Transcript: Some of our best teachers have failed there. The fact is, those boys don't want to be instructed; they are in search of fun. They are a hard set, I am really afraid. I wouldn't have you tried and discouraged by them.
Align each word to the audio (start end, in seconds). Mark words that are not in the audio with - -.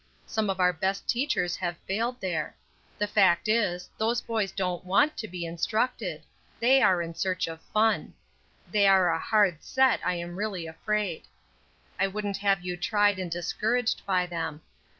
Some 0.25 0.49
of 0.49 0.59
our 0.59 0.73
best 0.73 1.07
teachers 1.07 1.55
have 1.57 1.77
failed 1.85 2.19
there. 2.19 2.55
The 2.97 3.05
fact 3.05 3.47
is, 3.47 3.87
those 3.99 4.19
boys 4.19 4.51
don't 4.51 4.83
want 4.83 5.15
to 5.17 5.27
be 5.27 5.45
instructed; 5.45 6.23
they 6.59 6.81
are 6.81 7.03
in 7.03 7.13
search 7.13 7.45
of 7.47 7.61
fun. 7.71 8.15
They 8.71 8.87
are 8.87 9.09
a 9.13 9.19
hard 9.19 9.63
set, 9.63 9.99
I 10.03 10.15
am 10.15 10.37
really 10.37 10.65
afraid. 10.65 11.25
I 11.99 12.07
wouldn't 12.07 12.37
have 12.37 12.65
you 12.65 12.77
tried 12.77 13.19
and 13.19 13.29
discouraged 13.29 14.03
by 14.07 14.25
them. 14.25 14.61